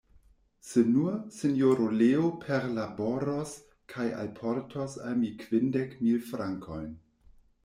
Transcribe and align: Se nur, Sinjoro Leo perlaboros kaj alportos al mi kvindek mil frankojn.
Se 0.67 0.79
nur, 0.93 1.11
Sinjoro 1.39 1.89
Leo 1.99 2.31
perlaboros 2.45 3.53
kaj 3.93 4.07
alportos 4.25 4.97
al 5.11 5.21
mi 5.21 5.31
kvindek 5.45 5.95
mil 6.09 6.19
frankojn. 6.33 6.91